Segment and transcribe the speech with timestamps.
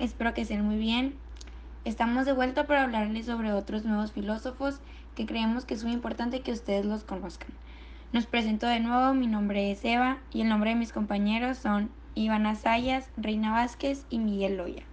[0.00, 1.14] Espero que estén muy bien.
[1.84, 4.80] Estamos de vuelta para hablarles sobre otros nuevos filósofos
[5.14, 7.50] que creemos que es muy importante que ustedes los conozcan.
[8.10, 11.90] Nos presento de nuevo, mi nombre es Eva y el nombre de mis compañeros son
[12.14, 14.84] Ivana Sayas, Reina Vázquez y Miguel Loya.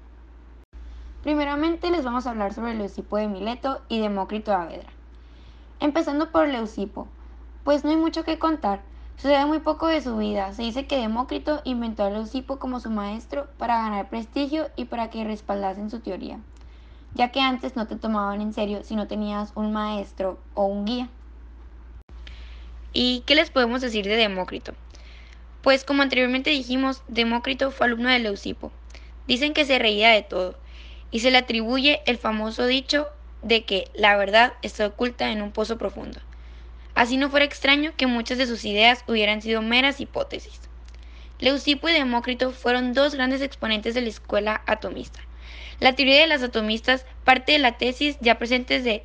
[1.23, 4.89] Primeramente les vamos a hablar sobre Leucipo de Mileto y Demócrito de Avedra.
[5.79, 7.07] Empezando por Leucipo,
[7.63, 8.81] pues no hay mucho que contar,
[9.17, 10.53] se sabe muy poco de su vida.
[10.53, 15.09] Se dice que Demócrito inventó a Leucipo como su maestro para ganar prestigio y para
[15.09, 16.39] que respaldasen su teoría,
[17.15, 20.85] ya que antes no te tomaban en serio si no tenías un maestro o un
[20.85, 21.09] guía.
[22.93, 24.73] ¿Y qué les podemos decir de Demócrito?
[25.63, 28.71] Pues como anteriormente dijimos, Demócrito fue alumno de Leucipo.
[29.27, 30.55] Dicen que se reía de todo
[31.09, 33.07] y se le atribuye el famoso dicho
[33.41, 36.19] de que la verdad está oculta en un pozo profundo.
[36.97, 40.59] Así no fuera extraño que muchas de sus ideas hubieran sido meras hipótesis.
[41.37, 45.19] Leucipo y Demócrito fueron dos grandes exponentes de la escuela atomista.
[45.79, 49.03] La teoría de las atomistas parte de la tesis ya presentes de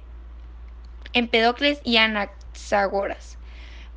[1.12, 3.36] Empedocles y Anaxagoras,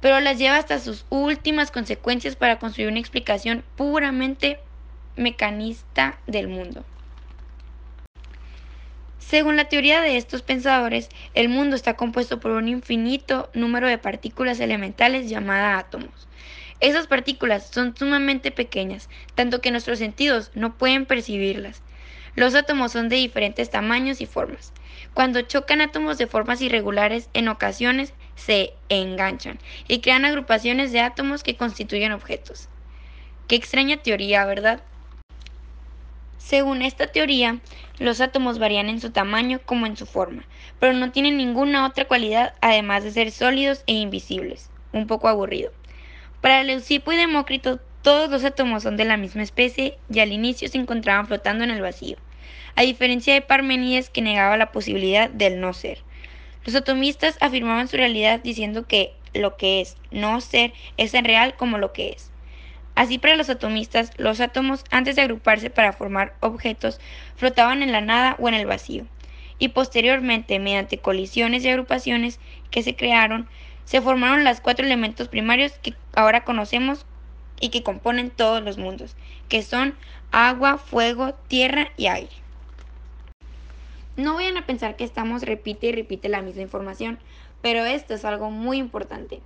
[0.02, 4.60] pero las lleva hasta sus últimas consecuencias para construir una explicación puramente
[5.16, 6.84] mecanista del mundo.
[9.28, 13.98] Según la teoría de estos pensadores, el mundo está compuesto por un infinito número de
[13.98, 16.28] partículas elementales llamadas átomos.
[16.80, 21.82] Esas partículas son sumamente pequeñas, tanto que nuestros sentidos no pueden percibirlas.
[22.36, 24.74] Los átomos son de diferentes tamaños y formas.
[25.16, 31.42] Cuando chocan átomos de formas irregulares, en ocasiones se enganchan y crean agrupaciones de átomos
[31.42, 32.70] que constituyen objetos.
[33.48, 34.84] Qué extraña teoría, ¿verdad?
[36.46, 37.58] Según esta teoría,
[37.98, 40.46] los átomos varían en su tamaño como en su forma,
[40.80, 44.70] pero no tienen ninguna otra cualidad además de ser sólidos e invisibles.
[44.94, 45.72] Un poco aburrido.
[46.42, 50.68] Para Leucipo y Demócrito, todos los átomos son de la misma especie y al inicio
[50.68, 52.18] se encontraban flotando en el vacío,
[52.76, 56.04] a diferencia de Parménides que negaba la posibilidad del no ser.
[56.64, 61.56] Los atomistas afirmaban su realidad diciendo que lo que es no ser es tan real
[61.56, 62.30] como lo que es.
[62.96, 67.00] Así para los atomistas, los átomos antes de agruparse para formar objetos
[67.36, 69.06] flotaban en la nada o en el vacío,
[69.60, 72.40] y posteriormente, mediante colisiones y agrupaciones
[72.72, 73.50] que se crearon,
[73.84, 77.06] se formaron los cuatro elementos primarios que ahora conocemos
[77.60, 79.16] y que componen todos los mundos,
[79.50, 79.96] que son
[80.32, 82.32] agua, fuego, tierra y aire.
[84.18, 87.20] No vayan a pensar que estamos repite y repite la misma información,
[87.62, 89.42] pero esto es algo muy importante.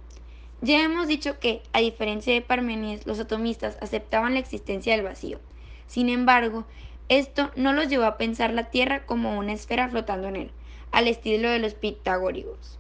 [0.62, 5.40] Ya hemos dicho que, a diferencia de Parménides, los atomistas aceptaban la existencia del vacío.
[5.88, 6.66] Sin embargo,
[7.08, 10.52] esto no los llevó a pensar la Tierra como una esfera flotando en él,
[10.92, 12.78] al estilo de los pitagóricos,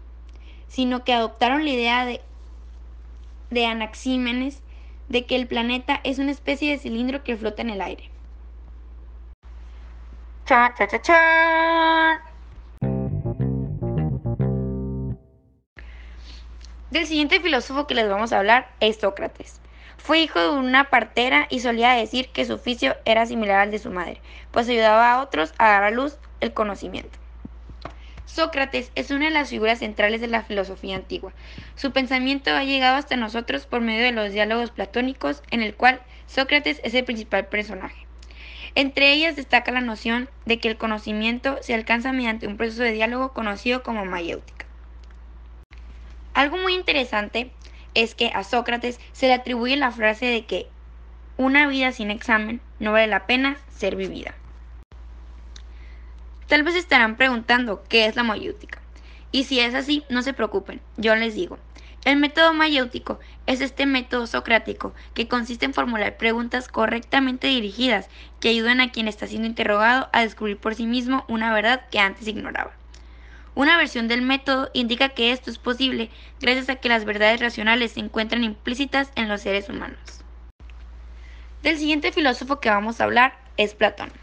[0.67, 2.21] sino que adoptaron la idea de,
[3.49, 4.61] de Anaxímenes
[5.07, 8.11] de que el planeta es una especie de cilindro que flota en el aire.
[10.45, 12.21] Cha, cha, cha,
[16.91, 19.61] Del siguiente filósofo que les vamos a hablar es Sócrates.
[19.97, 23.77] Fue hijo de una partera y solía decir que su oficio era similar al de
[23.77, 27.19] su madre, pues ayudaba a otros a dar a luz el conocimiento.
[28.25, 31.31] Sócrates es una de las figuras centrales de la filosofía antigua.
[31.75, 36.01] Su pensamiento ha llegado hasta nosotros por medio de los diálogos platónicos, en el cual
[36.25, 38.07] Sócrates es el principal personaje.
[38.73, 42.93] Entre ellas destaca la noción de que el conocimiento se alcanza mediante un proceso de
[42.93, 44.68] diálogo conocido como mayéutica.
[46.33, 47.51] Algo muy interesante
[47.93, 50.67] es que a Sócrates se le atribuye la frase de que
[51.37, 54.35] una vida sin examen no vale la pena ser vivida.
[56.47, 58.79] Tal vez estarán preguntando qué es la mayéutica.
[59.31, 61.59] Y si es así, no se preocupen, yo les digo.
[62.05, 68.09] El método mayéutico es este método socrático que consiste en formular preguntas correctamente dirigidas
[68.39, 71.99] que ayudan a quien está siendo interrogado a descubrir por sí mismo una verdad que
[71.99, 72.78] antes ignoraba.
[73.59, 76.09] Una versión del método indica que esto es posible
[76.39, 79.99] gracias a que las verdades racionales se encuentran implícitas en los seres humanos.
[81.61, 84.13] Del siguiente filósofo que vamos a hablar es Platón.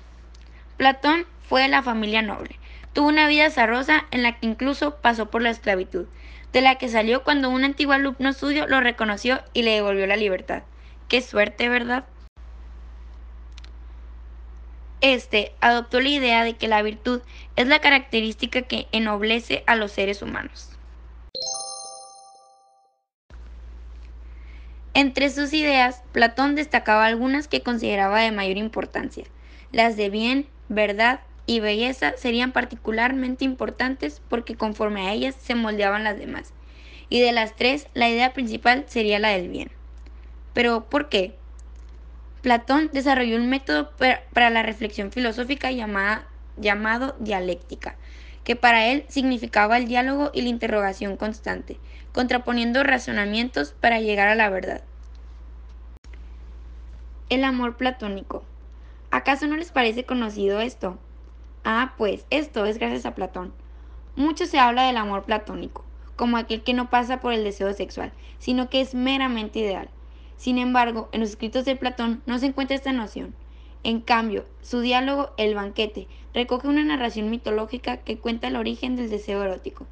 [0.79, 2.59] Platón fue de la familia noble.
[2.94, 6.06] Tuvo una vida azarosa en la que incluso pasó por la esclavitud,
[6.55, 10.17] de la que salió cuando un antiguo alumno suyo lo reconoció y le devolvió la
[10.17, 10.62] libertad.
[11.09, 12.06] Qué suerte, ¿verdad?
[15.00, 17.20] Este adoptó la idea de que la virtud
[17.54, 20.70] es la característica que ennoblece a los seres humanos.
[24.94, 29.25] Entre sus ideas, Platón destacaba algunas que consideraba de mayor importancia.
[29.70, 36.02] Las de bien, verdad y belleza serían particularmente importantes porque conforme a ellas se moldeaban
[36.04, 36.54] las demás.
[37.10, 39.70] Y de las tres, la idea principal sería la del bien.
[40.54, 41.37] Pero, ¿por qué?
[42.46, 43.90] Platón desarrolló un método
[44.32, 47.96] para la reflexión filosófica llamado dialéctica,
[48.44, 51.76] que para él significaba el diálogo y la interrogación constante,
[52.12, 54.84] contraponiendo razonamientos para llegar a la verdad.
[57.31, 58.44] El amor platónico.
[59.10, 60.98] ¿Acaso no les parece conocido esto?
[61.64, 63.52] Ah, pues esto es gracias a Platón.
[64.14, 65.84] Mucho se habla del amor platónico,
[66.14, 69.88] como aquel que no pasa por el deseo sexual, sino que es meramente ideal.
[70.37, 73.35] Sin embargo, en los escritos de Platón no se encuentra esta noción.
[73.85, 79.11] En cambio, su diálogo El banquete recoge una narración mitológica que cuenta el origen del
[79.11, 79.87] deseo erótico.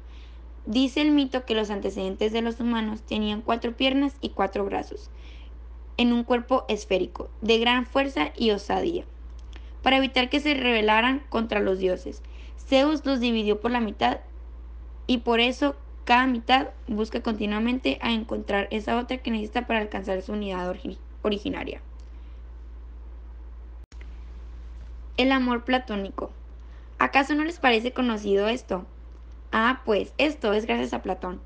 [0.65, 5.09] Dice el mito que los antecedentes de los humanos tenían cuatro piernas y cuatro brazos,
[5.97, 9.05] en un cuerpo esférico, de gran fuerza y osadía,
[9.81, 12.21] para evitar que se rebelaran contra los dioses.
[12.57, 14.19] Zeus los dividió por la mitad
[15.07, 20.21] y por eso cada mitad busca continuamente a encontrar esa otra que necesita para alcanzar
[20.21, 20.73] su unidad
[21.23, 21.81] originaria.
[25.17, 26.31] El amor platónico.
[26.99, 28.85] ¿Acaso no les parece conocido esto?
[29.51, 31.41] Ah, pues esto es gracias a Platón.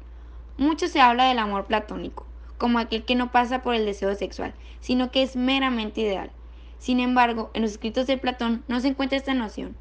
[0.57, 2.25] Mucho se habla del amor platónico,
[2.57, 6.31] como aquel que no pasa por el deseo sexual, sino que es meramente ideal.
[6.79, 9.77] Sin embargo, en los escritos de Platón no se encuentra esta noción.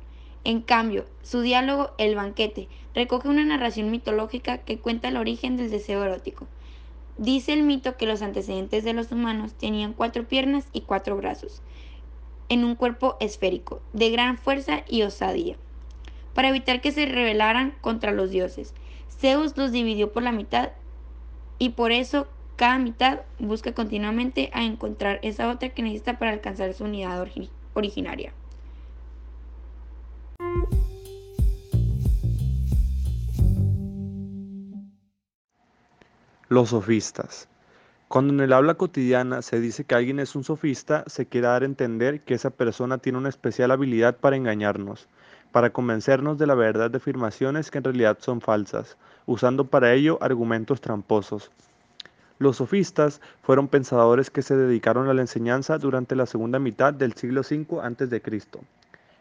[0.48, 5.70] En cambio, su diálogo El banquete recoge una narración mitológica que cuenta el origen del
[5.70, 6.46] deseo erótico.
[7.18, 11.60] Dice el mito que los antecedentes de los humanos tenían cuatro piernas y cuatro brazos,
[12.48, 15.56] en un cuerpo esférico, de gran fuerza y osadía,
[16.32, 18.72] para evitar que se rebelaran contra los dioses.
[19.20, 20.70] Zeus los dividió por la mitad
[21.58, 26.72] y por eso cada mitad busca continuamente a encontrar esa otra que necesita para alcanzar
[26.72, 27.22] su unidad
[27.74, 28.32] originaria.
[36.50, 37.46] Los sofistas.
[38.08, 41.60] Cuando en el habla cotidiana se dice que alguien es un sofista, se quiere dar
[41.60, 45.08] a entender que esa persona tiene una especial habilidad para engañarnos,
[45.52, 48.96] para convencernos de la verdad de afirmaciones que en realidad son falsas,
[49.26, 51.50] usando para ello argumentos tramposos.
[52.38, 57.12] Los sofistas fueron pensadores que se dedicaron a la enseñanza durante la segunda mitad del
[57.12, 58.22] siglo V a.C.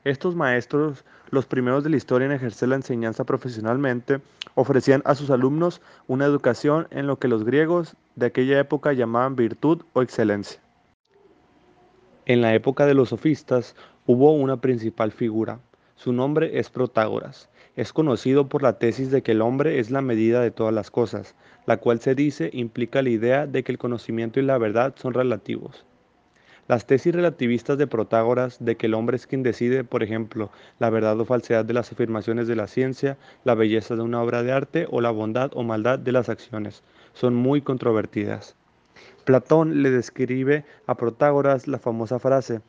[0.07, 4.21] Estos maestros, los primeros de la historia en ejercer la enseñanza profesionalmente,
[4.55, 9.35] ofrecían a sus alumnos una educación en lo que los griegos de aquella época llamaban
[9.35, 10.61] virtud o excelencia.
[12.25, 13.75] En la época de los sofistas
[14.05, 15.59] hubo una principal figura.
[15.97, 17.49] Su nombre es Protágoras.
[17.75, 20.89] Es conocido por la tesis de que el hombre es la medida de todas las
[20.89, 24.95] cosas, la cual se dice implica la idea de que el conocimiento y la verdad
[24.95, 25.85] son relativos.
[26.67, 30.89] Las tesis relativistas de Protágoras de que el hombre es quien decide, por ejemplo, la
[30.89, 34.51] verdad o falsedad de las afirmaciones de la ciencia, la belleza de una obra de
[34.51, 36.83] arte o la bondad o maldad de las acciones,
[37.13, 38.55] son muy controvertidas.
[39.23, 42.61] Platón le describe a Protágoras la famosa frase,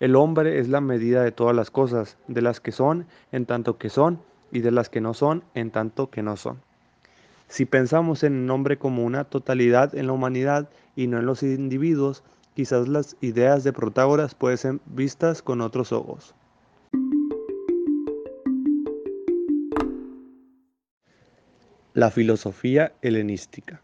[0.00, 3.76] el hombre es la medida de todas las cosas, de las que son en tanto
[3.76, 6.58] que son y de las que no son en tanto que no son.
[7.48, 11.42] Si pensamos en el hombre como una totalidad en la humanidad y no en los
[11.42, 12.22] individuos,
[12.54, 16.34] quizás las ideas de Protágoras pueden ser vistas con otros ojos.
[21.94, 23.82] La filosofía helenística.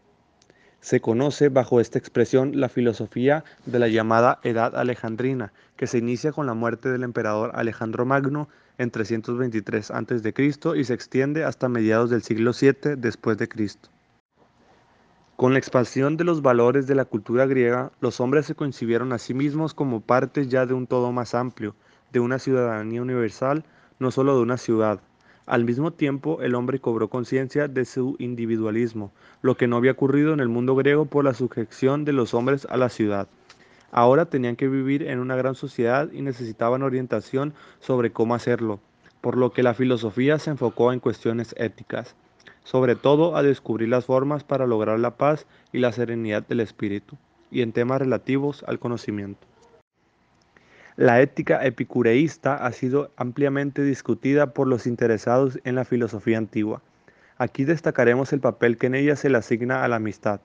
[0.79, 6.31] Se conoce bajo esta expresión la filosofía de la llamada Edad Alejandrina, que se inicia
[6.31, 8.47] con la muerte del emperador Alejandro Magno
[8.77, 10.33] en 323 a.C.
[10.77, 13.89] y se extiende hasta mediados del siglo VII después de Cristo.
[15.37, 19.19] Con la expansión de los valores de la cultura griega, los hombres se concibieron a
[19.19, 21.75] sí mismos como parte ya de un todo más amplio,
[22.11, 23.63] de una ciudadanía universal,
[23.99, 24.99] no solo de una ciudad.
[25.45, 29.11] Al mismo tiempo, el hombre cobró conciencia de su individualismo,
[29.43, 32.65] lo que no había ocurrido en el mundo griego por la sujeción de los hombres
[32.71, 33.27] a la ciudad.
[33.91, 38.79] Ahora tenían que vivir en una gran sociedad y necesitaban orientación sobre cómo hacerlo,
[39.21, 42.15] por lo que la filosofía se enfocó en cuestiones éticas
[42.67, 47.17] sobre todo a descubrir las formas para lograr la paz y la serenidad del espíritu,
[47.49, 49.47] y en temas relativos al conocimiento.
[50.97, 56.81] La ética epicureísta ha sido ampliamente discutida por los interesados en la filosofía antigua.
[57.37, 60.41] Aquí destacaremos el papel que en ella se le asigna a la amistad.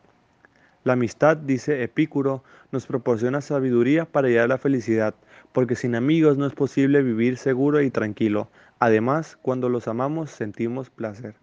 [0.85, 5.17] La amistad, dice Epicuro, nos proporciona sabiduría para llegar a la felicidad,
[5.53, 8.49] porque sin amigos no es posible vivir seguro y tranquilo.
[8.79, 11.35] Además, cuando los amamos sentimos placer.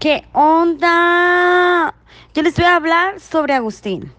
[0.00, 1.94] ¿Qué onda?
[2.32, 4.10] Yo les voy a hablar sobre Agustín,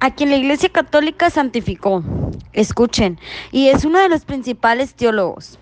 [0.00, 2.02] a quien la Iglesia Católica santificó.
[2.54, 3.20] Escuchen,
[3.52, 5.58] y es uno de los principales teólogos.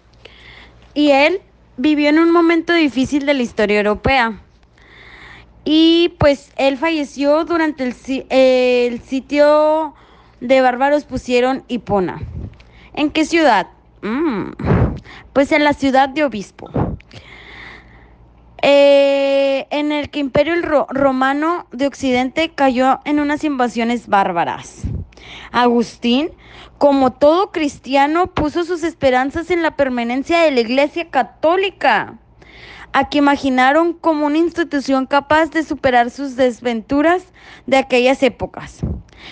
[0.94, 1.40] Y él
[1.76, 4.40] vivió en un momento difícil de la historia europea.
[5.64, 7.96] Y pues él falleció durante el,
[8.30, 9.96] el sitio
[10.40, 12.22] de bárbaros pusieron Hipona.
[12.94, 13.66] ¿En qué ciudad?
[14.02, 14.52] Mm,
[15.32, 16.70] pues en la ciudad de Obispo.
[18.64, 20.54] Eh, en el que Imperio
[20.88, 24.82] Romano de Occidente cayó en unas invasiones bárbaras.
[25.50, 26.30] Agustín,
[26.78, 32.18] como todo cristiano, puso sus esperanzas en la permanencia de la Iglesia Católica,
[32.92, 37.24] a que imaginaron como una institución capaz de superar sus desventuras
[37.66, 38.80] de aquellas épocas,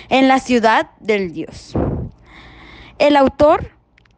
[0.09, 1.75] en la ciudad del Dios.
[2.99, 3.71] El autor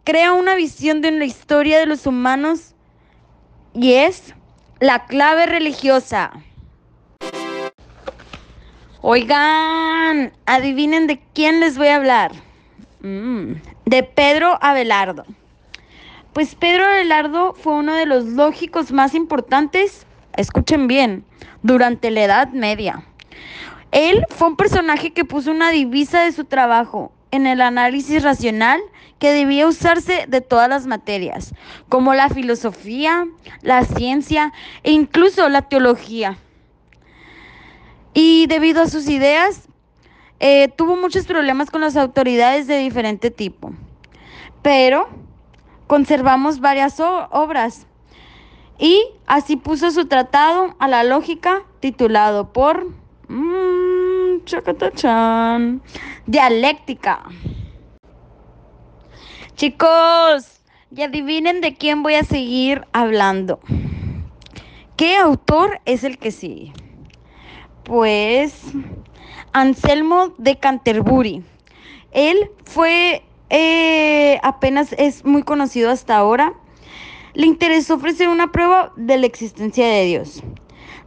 [0.05, 2.75] crea una visión de la historia de los humanos
[3.75, 4.35] y es
[4.83, 6.33] la clave religiosa.
[9.01, 12.33] Oigan, adivinen de quién les voy a hablar.
[13.01, 13.53] Mm,
[13.87, 15.25] de Pedro Abelardo.
[16.33, 20.05] Pues Pedro Abelardo fue uno de los lógicos más importantes,
[20.37, 21.25] escuchen bien,
[21.63, 23.05] durante la Edad Media.
[23.93, 28.81] Él fue un personaje que puso una divisa de su trabajo en el análisis racional
[29.23, 31.55] que debía usarse de todas las materias,
[31.89, 33.29] como la filosofía,
[33.61, 34.53] la ciencia
[34.83, 36.39] e incluso la teología.
[38.15, 39.69] Y debido a sus ideas,
[40.41, 43.73] eh, tuvo muchos problemas con las autoridades de diferente tipo.
[44.61, 45.09] Pero
[45.87, 47.87] conservamos varias obras.
[48.77, 52.89] Y así puso su tratado a la lógica titulado por
[53.29, 54.41] mmm,
[56.27, 57.23] Dialéctica.
[59.57, 60.63] Chicos,
[60.95, 63.61] y adivinen de quién voy a seguir hablando.
[64.97, 66.73] ¿Qué autor es el que sigue?
[67.85, 68.63] Pues
[69.53, 71.45] Anselmo de Canterbury.
[72.13, 76.55] Él fue eh, apenas es muy conocido hasta ahora.
[77.35, 80.43] Le interesó ofrecer una prueba de la existencia de Dios.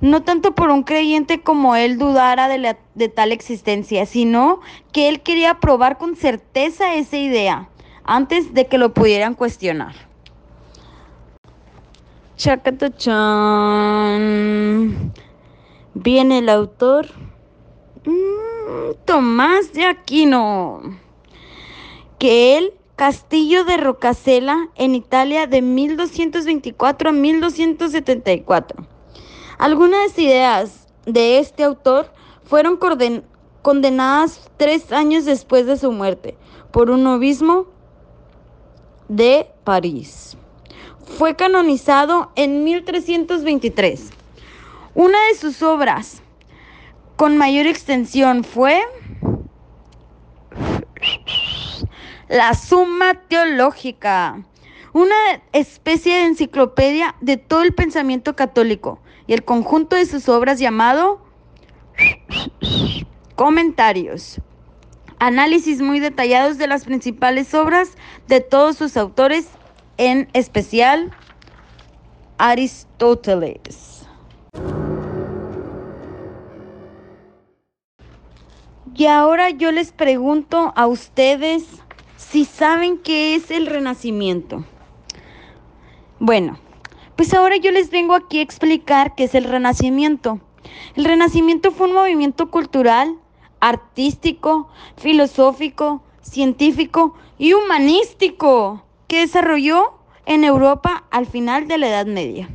[0.02, 4.62] No tanto por un creyente como él dudara de, de tal existencia, sino
[4.92, 7.70] que él quería probar con certeza esa idea
[8.06, 9.96] antes de que lo pudieran cuestionar.
[12.38, 13.12] Chacatachan.
[15.94, 17.08] Viene el autor
[18.06, 20.82] mm, Tomás de Aquino.
[22.20, 28.86] Que el Castillo de Rocasela en Italia de 1224 a 1274.
[29.58, 32.12] Algunas ideas de este autor
[32.44, 32.78] fueron
[33.62, 36.38] condenadas tres años después de su muerte
[36.72, 37.68] por un obispo
[39.08, 40.38] de París.
[41.18, 44.10] Fue canonizado en 1323.
[44.94, 46.22] Una de sus obras
[47.16, 48.82] con mayor extensión fue
[52.28, 54.44] la Suma Teológica,
[54.94, 55.16] una
[55.54, 61.24] especie de enciclopedia de todo el pensamiento católico y el conjunto de sus obras llamado
[63.36, 64.40] Comentarios
[65.19, 67.91] análisis muy detallados de las principales obras
[68.27, 69.48] de todos sus autores,
[69.98, 71.12] en especial
[72.38, 74.07] Aristóteles.
[78.98, 81.65] Y ahora yo les pregunto a ustedes
[82.15, 84.65] si saben qué es el renacimiento.
[86.19, 86.57] Bueno,
[87.17, 90.39] pues ahora yo les vengo aquí a explicar qué es el renacimiento.
[90.95, 93.17] El renacimiento fue un movimiento cultural
[93.60, 99.94] artístico, filosófico, científico y humanístico que desarrolló
[100.26, 102.50] en Europa al final de la Edad Media.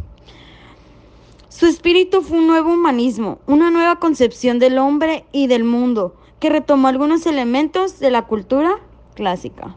[1.49, 6.49] Su espíritu fue un nuevo humanismo, una nueva concepción del hombre y del mundo, que
[6.49, 8.79] retomó algunos elementos de la cultura
[9.15, 9.77] clásica.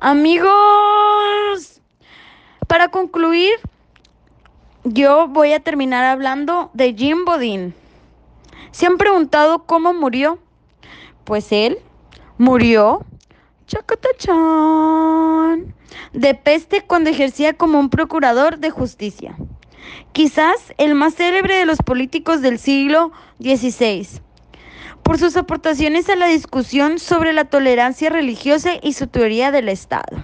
[0.00, 1.80] Amigos,
[2.66, 3.52] para concluir,
[4.84, 7.74] yo voy a terminar hablando de Jim Bodin.
[8.70, 10.38] ¿Se han preguntado cómo murió?
[11.24, 11.78] Pues él
[12.36, 13.04] murió
[13.66, 15.74] chacatachán,
[16.12, 19.36] de peste cuando ejercía como un procurador de justicia.
[20.12, 23.10] Quizás el más célebre de los políticos del siglo
[23.40, 24.20] XVI,
[25.02, 30.22] por sus aportaciones a la discusión sobre la tolerancia religiosa y su teoría del Estado.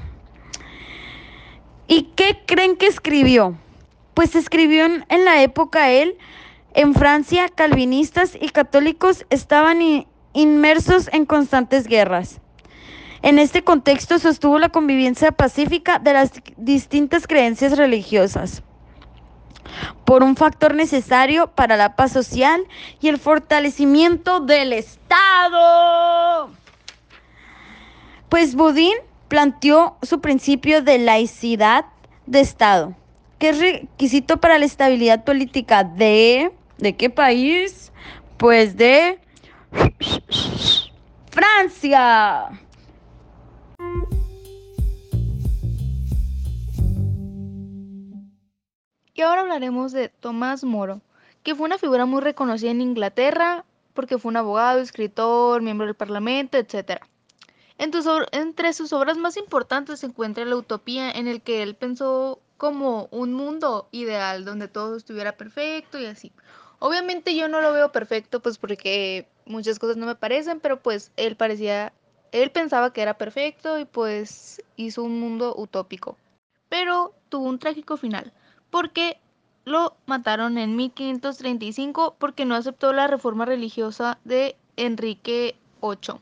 [1.88, 3.56] ¿Y qué creen que escribió?
[4.20, 6.18] Pues escribió en, la época él,
[6.74, 9.78] en Francia, calvinistas y católicos estaban
[10.34, 12.42] inmersos en constantes guerras.
[13.22, 18.62] En este contexto sostuvo la convivencia pacífica de las distintas creencias religiosas
[20.04, 22.66] por un factor necesario para la paz social
[23.00, 26.50] y el fortalecimiento del Estado.
[28.28, 28.98] Pues Budín
[29.28, 31.86] planteó su principio de laicidad
[32.26, 32.94] de Estado,
[33.48, 36.52] es requisito para la estabilidad política de...
[36.78, 37.92] ¿De qué país?
[38.38, 39.18] Pues de
[41.30, 42.48] Francia.
[49.12, 51.02] Y ahora hablaremos de Tomás Moro,
[51.42, 55.94] que fue una figura muy reconocida en Inglaterra porque fue un abogado, escritor, miembro del
[55.94, 57.02] Parlamento, etc.
[57.76, 63.08] Entre sus obras más importantes se encuentra La Utopía, en el que él pensó como
[63.10, 66.30] un mundo ideal donde todo estuviera perfecto y así.
[66.78, 71.10] Obviamente yo no lo veo perfecto, pues porque muchas cosas no me parecen, pero pues
[71.16, 71.94] él parecía,
[72.32, 76.18] él pensaba que era perfecto y pues hizo un mundo utópico.
[76.68, 78.30] Pero tuvo un trágico final,
[78.68, 79.18] porque
[79.64, 86.20] lo mataron en 1535 porque no aceptó la reforma religiosa de Enrique VIII.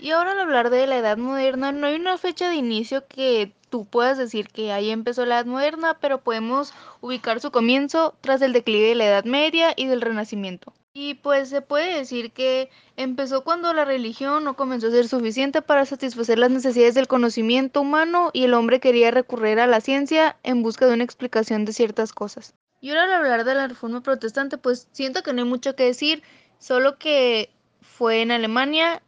[0.00, 3.52] Y ahora al hablar de la Edad Moderna, no hay una fecha de inicio que
[3.68, 8.40] tú puedas decir que ahí empezó la Edad Moderna, pero podemos ubicar su comienzo tras
[8.42, 10.72] el declive de la Edad Media y del Renacimiento.
[10.94, 15.62] Y pues se puede decir que empezó cuando la religión no comenzó a ser suficiente
[15.62, 20.36] para satisfacer las necesidades del conocimiento humano y el hombre quería recurrir a la ciencia
[20.42, 22.54] en busca de una explicación de ciertas cosas.
[22.80, 25.84] Y ahora al hablar de la reforma protestante, pues siento que no hay mucho que
[25.84, 26.22] decir,
[26.58, 27.50] solo que
[27.80, 29.02] fue en Alemania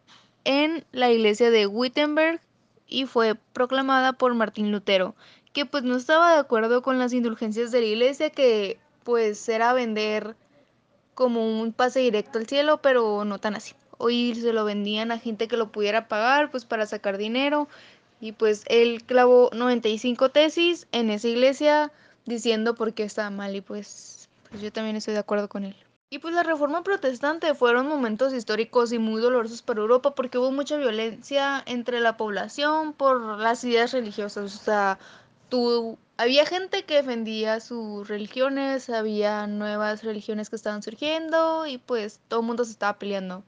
[0.45, 2.41] en la iglesia de Wittenberg
[2.87, 5.15] y fue proclamada por Martín Lutero,
[5.53, 9.73] que pues no estaba de acuerdo con las indulgencias de la iglesia, que pues era
[9.73, 10.37] vender
[11.15, 13.75] como un pase directo al cielo, pero no tan así.
[13.99, 17.69] Hoy se lo vendían a gente que lo pudiera pagar, pues para sacar dinero.
[18.21, 21.93] Y pues él clavó 95 tesis en esa iglesia
[22.27, 25.77] diciendo por qué estaba mal y pues, pues yo también estoy de acuerdo con él.
[26.13, 30.51] Y pues la reforma protestante fueron momentos históricos y muy dolorosos para Europa porque hubo
[30.51, 34.57] mucha violencia entre la población por las ideas religiosas.
[34.57, 34.99] O sea,
[35.49, 42.19] tú, había gente que defendía sus religiones, había nuevas religiones que estaban surgiendo y pues
[42.27, 43.45] todo el mundo se estaba peleando.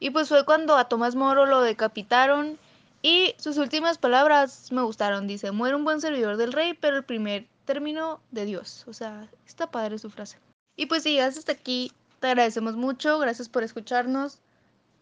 [0.00, 2.58] Y pues fue cuando a Tomás Moro lo decapitaron
[3.02, 5.28] y sus últimas palabras me gustaron.
[5.28, 8.84] Dice, muere un buen servidor del rey, pero el primer término de Dios.
[8.88, 10.38] O sea, está padre su frase.
[10.76, 14.38] Y pues si hasta aquí, te agradecemos mucho, gracias por escucharnos.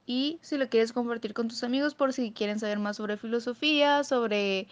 [0.07, 4.05] Y si lo quieres compartir con tus amigos por si quieren saber más sobre filosofía,
[4.05, 4.67] sobre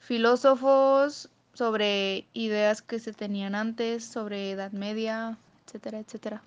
[0.00, 6.42] filósofos, sobre ideas que se tenían antes, sobre Edad Media, etcétera, etcétera.